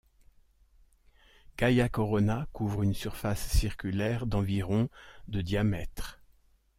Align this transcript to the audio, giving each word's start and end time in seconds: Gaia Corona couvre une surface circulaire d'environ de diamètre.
Gaia 1.59 1.87
Corona 1.87 2.47
couvre 2.53 2.81
une 2.81 2.95
surface 2.95 3.47
circulaire 3.55 4.25
d'environ 4.25 4.89
de 5.27 5.41
diamètre. 5.41 6.23